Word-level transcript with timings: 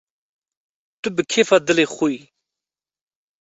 -Tu 1.01 1.09
bi 1.15 1.23
kêfa 1.31 1.57
dilê 1.65 1.85
xwe 1.95 2.07
yî… 2.15 2.21